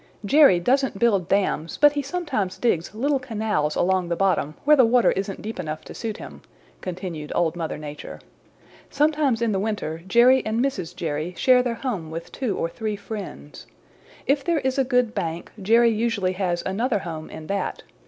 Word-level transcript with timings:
"Jerry 0.25 0.59
doesn't 0.59 0.97
build 0.97 1.29
dams, 1.29 1.77
but 1.77 1.91
he 1.91 2.01
sometimes 2.01 2.57
digs 2.57 2.95
little 2.95 3.19
canals 3.19 3.75
along 3.75 4.09
the 4.09 4.15
bottom 4.15 4.55
where 4.65 4.75
the 4.75 4.83
water 4.83 5.11
isn't 5.11 5.43
deep 5.43 5.59
enough 5.59 5.85
to 5.85 5.93
suit 5.93 6.17
him," 6.17 6.41
continued 6.81 7.31
Old 7.35 7.55
Mother 7.55 7.77
Nature. 7.77 8.19
"Sometimes 8.89 9.43
in 9.43 9.51
the 9.51 9.59
winter 9.59 9.99
Jerry 10.07 10.43
and 10.43 10.59
Mrs. 10.59 10.95
Jerry 10.95 11.35
share 11.37 11.61
their 11.61 11.75
home 11.75 12.09
with 12.09 12.31
two 12.31 12.57
or 12.57 12.67
three 12.67 12.95
friends. 12.95 13.67
If 14.25 14.43
there 14.43 14.61
is 14.61 14.79
a 14.79 14.83
good 14.83 15.13
bank 15.13 15.51
Jerry 15.61 15.91
usually 15.91 16.33
has 16.33 16.63
another 16.65 16.97
home 16.97 17.29
in 17.29 17.45
that. 17.45 17.83